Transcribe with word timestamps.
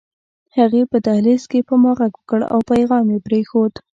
هغې 0.57 0.81
په 0.91 0.97
دهلېز 1.05 1.43
کې 1.51 1.59
په 1.67 1.73
ما 1.81 1.91
غږ 1.99 2.13
وکړ 2.17 2.39
او 2.53 2.59
پيغام 2.69 3.05
يې 3.13 3.19
پرېښود 3.27 3.73